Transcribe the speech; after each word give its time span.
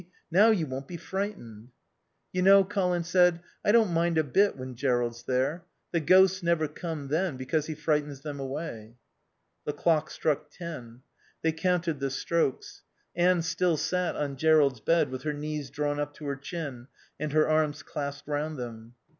Now 0.31 0.49
you 0.49 0.65
won't 0.65 0.87
be 0.87 0.97
frightened." 0.97 1.67
"You 2.33 2.41
know," 2.41 2.63
Colin 2.63 3.03
said, 3.03 3.39
"I 3.63 3.71
don't 3.71 3.93
mind 3.93 4.17
a 4.17 4.23
bit 4.23 4.57
when 4.57 4.73
Jerrold's 4.73 5.21
there. 5.21 5.63
The 5.91 5.99
ghosts 5.99 6.41
never 6.41 6.67
come 6.67 7.09
then, 7.09 7.37
because 7.37 7.67
he 7.67 7.75
frightens 7.75 8.21
them 8.21 8.39
away." 8.39 8.95
The 9.63 9.73
clock 9.73 10.09
struck 10.09 10.49
ten. 10.49 11.03
They 11.43 11.51
counted 11.51 11.99
the 11.99 12.09
strokes. 12.09 12.81
Anne 13.15 13.43
still 13.43 13.77
sat 13.77 14.15
on 14.15 14.37
Jerrold's 14.37 14.79
bed 14.79 15.11
with 15.11 15.21
her 15.21 15.33
knees 15.33 15.69
drawn 15.69 15.99
up 15.99 16.15
to 16.15 16.25
her 16.25 16.35
chin 16.35 16.87
and 17.19 17.31
her 17.33 17.47
arms 17.47 17.83
clasped 17.83 18.27
round 18.27 18.57
them. 18.57 18.95